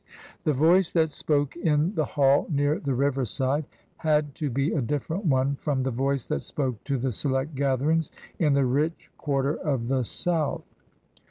[0.45, 3.65] The voice that spoke in the Hall, near the riverside,
[3.97, 8.09] had to be a different one from the voice that spoke to the select gatherings
[8.39, 10.63] in the rich quarter of the South.